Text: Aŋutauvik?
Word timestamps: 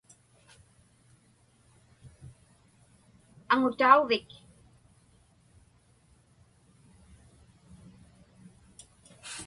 Aŋutauvik? 3.53 4.29